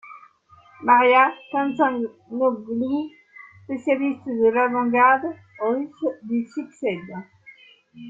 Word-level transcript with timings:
Maria 0.81 1.31
Tsantsanoglou, 1.51 3.11
spécialiste 3.65 4.25
de 4.25 4.49
l'avant-garde 4.49 5.31
russe, 5.59 6.07
lui 6.23 6.43
succède. 6.47 7.13